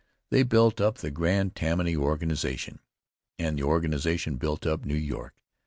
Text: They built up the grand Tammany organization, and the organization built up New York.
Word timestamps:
They 0.31 0.41
built 0.41 0.81
up 0.81 0.97
the 0.97 1.11
grand 1.11 1.55
Tammany 1.55 1.95
organization, 1.95 2.79
and 3.37 3.55
the 3.55 3.61
organization 3.65 4.37
built 4.37 4.65
up 4.65 4.83
New 4.83 4.95
York. 4.95 5.35